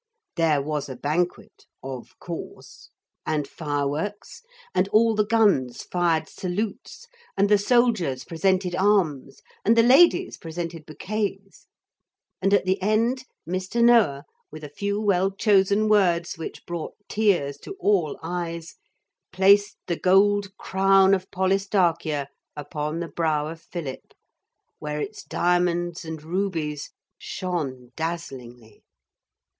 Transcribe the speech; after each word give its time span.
There 0.35 0.63
was 0.63 0.89
a 0.89 0.95
banquet 0.95 1.67
(of 1.83 2.17
course) 2.17 2.89
and 3.23 3.47
fireworks, 3.47 4.41
and 4.73 4.87
all 4.87 5.13
the 5.13 5.27
guns 5.27 5.83
fired 5.83 6.27
salutes 6.27 7.05
and 7.37 7.47
the 7.49 7.59
soldiers 7.59 8.23
presented 8.23 8.73
arms, 8.73 9.41
and 9.63 9.77
the 9.77 9.83
ladies 9.83 10.37
presented 10.37 10.87
bouquets. 10.87 11.67
And 12.41 12.51
at 12.51 12.65
the 12.65 12.81
end 12.81 13.25
Mr. 13.47 13.83
Noah, 13.83 14.23
with 14.51 14.63
a 14.63 14.71
few 14.71 14.99
well 14.99 15.29
chosen 15.29 15.87
words 15.87 16.35
which 16.35 16.65
brought 16.65 16.95
tears 17.07 17.57
to 17.59 17.75
all 17.79 18.17
eyes, 18.23 18.77
placed 19.31 19.77
the 19.85 19.99
gold 19.99 20.57
crown 20.57 21.13
of 21.13 21.29
Polistarchia 21.29 22.25
upon 22.55 23.01
the 23.01 23.07
brow 23.07 23.49
of 23.49 23.61
Philip, 23.61 24.15
where 24.79 24.99
its 24.99 25.23
diamonds 25.23 26.03
and 26.03 26.23
rubies 26.23 26.89
shone 27.19 27.91
dazzlingly. 27.95 28.81